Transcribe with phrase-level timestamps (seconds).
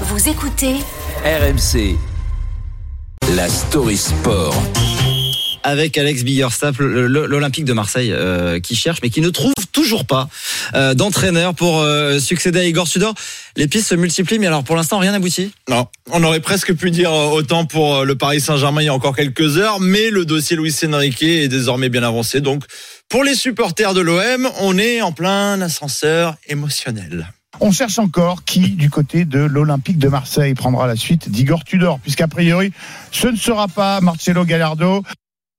[0.00, 0.74] Vous écoutez
[1.24, 1.96] RMC.
[3.36, 4.54] La story sport.
[5.62, 6.22] avec Alex
[6.78, 10.28] le- l'Olympique de Marseille, euh, qui cherche mais qui ne trouve toujours pas
[10.74, 13.14] euh, d'entraîneur pour euh, succéder à Igor Tudor.
[13.56, 15.52] Les pistes se multiplient, mais alors pour l'instant rien n'aboutit.
[15.70, 19.16] Non, on aurait presque pu dire autant pour le Paris Saint-Germain il y a encore
[19.16, 22.40] quelques heures, mais le dossier Luis Enrique est désormais bien avancé.
[22.42, 22.64] Donc,
[23.08, 27.32] pour les supporters de l'OM, on est en plein ascenseur émotionnel.
[27.60, 32.00] On cherche encore qui, du côté de l'Olympique de Marseille, prendra la suite d'Igor Tudor,
[32.00, 32.72] puisqu'a priori,
[33.12, 35.02] ce ne sera pas Marcelo Gallardo.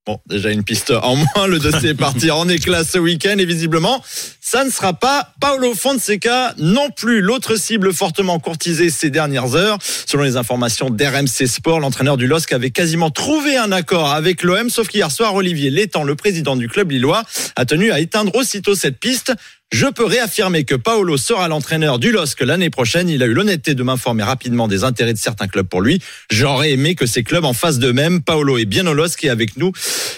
[0.05, 3.45] Bon, déjà une piste en moins, le dossier est parti en éclat ce week-end et
[3.45, 4.03] visiblement,
[4.45, 7.21] ça ne sera pas Paolo Fonseca non plus.
[7.21, 12.53] L'autre cible fortement courtisée ces dernières heures, selon les informations d'RMC Sport, l'entraîneur du LOSC
[12.53, 16.67] avait quasiment trouvé un accord avec l'OM, sauf qu'hier soir, Olivier Létang, le président du
[16.67, 17.23] club lillois,
[17.55, 19.33] a tenu à éteindre aussitôt cette piste.
[19.71, 23.09] Je peux réaffirmer que Paolo sera l'entraîneur du LOSC l'année prochaine.
[23.09, 25.99] Il a eu l'honnêteté de m'informer rapidement des intérêts de certains clubs pour lui.
[26.29, 28.21] J'aurais aimé que ces clubs en fassent de même.
[28.21, 29.71] Paolo est bien au LOSC et avec nous.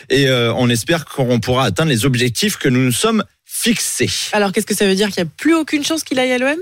[0.09, 3.23] Et euh, on espère qu'on pourra atteindre les objectifs que nous nous sommes
[4.33, 6.37] Alors qu'est-ce que ça veut dire qu'il n'y a plus aucune chance qu'il aille à
[6.37, 6.57] l'OM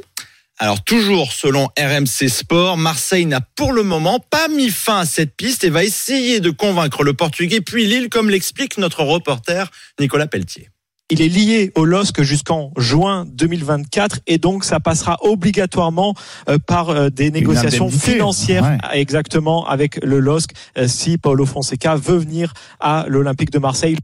[0.60, 5.36] Alors toujours selon RMC Sport, Marseille n'a pour le moment pas mis fin à cette
[5.36, 10.28] piste et va essayer de convaincre le Portugais puis Lille, comme l'explique notre reporter Nicolas
[10.28, 10.70] Pelletier.
[11.12, 16.16] Il est lié au LOSC jusqu'en juin 2024 et donc ça passera obligatoirement
[16.50, 19.00] euh, par euh, des négociations financières ouais.
[19.00, 20.50] exactement avec le LOSC
[20.88, 23.98] si Paulo Fonseca veut venir à l'Olympique de Marseille.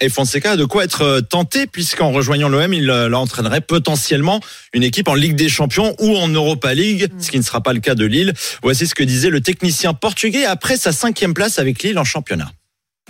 [0.00, 4.40] Et Fonseca a de quoi être euh, tenté puisqu'en rejoignant l'OM, il euh, entraînerait potentiellement
[4.72, 7.72] une équipe en Ligue des Champions ou en Europa League, ce qui ne sera pas
[7.72, 8.32] le cas de Lille.
[8.62, 12.50] Voici ce que disait le technicien portugais après sa cinquième place avec Lille en championnat.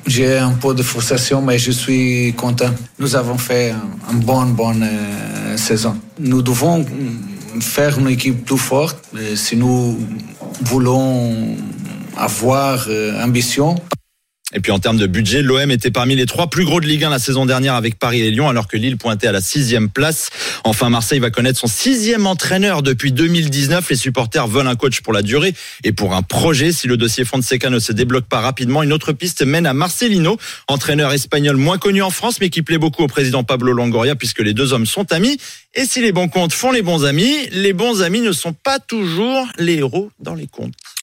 [0.07, 2.75] J'ai un peu de frustration, mais je suis content.
[2.99, 3.75] Nous avons fait
[4.11, 6.01] une bonne, bonne euh, saison.
[6.19, 6.87] Nous devons
[7.61, 8.99] faire une équipe plus forte
[9.35, 9.99] si nous
[10.63, 11.57] voulons
[12.17, 13.77] avoir euh, ambition.
[14.53, 17.05] Et puis en termes de budget, l'OM était parmi les trois plus gros de Ligue
[17.05, 19.89] 1 la saison dernière avec Paris et Lyon, alors que Lille pointait à la sixième
[19.89, 20.31] place.
[20.65, 23.89] Enfin, Marseille va connaître son sixième entraîneur depuis 2019.
[23.89, 25.55] Les supporters veulent un coach pour la durée
[25.85, 26.73] et pour un projet.
[26.73, 30.37] Si le dossier Fonseca ne se débloque pas rapidement, une autre piste mène à Marcelino,
[30.67, 34.41] entraîneur espagnol moins connu en France, mais qui plaît beaucoup au président Pablo Longoria, puisque
[34.41, 35.39] les deux hommes sont amis.
[35.75, 38.81] Et si les bons comptes font les bons amis, les bons amis ne sont pas
[38.81, 40.75] toujours les héros dans les comptes.